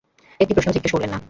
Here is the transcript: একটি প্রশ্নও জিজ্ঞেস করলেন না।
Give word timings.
একটি 0.39 0.53
প্রশ্নও 0.53 0.73
জিজ্ঞেস 0.73 0.91
করলেন 0.91 1.09
না। 1.09 1.19